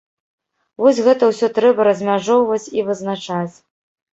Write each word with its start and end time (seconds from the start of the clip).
Вось 0.83 1.01
гэта 1.09 1.23
ўсё 1.33 1.47
трэба 1.57 1.87
размяжоўваць 1.89 2.65
і 2.81 2.89
вызначаць. 2.89 3.55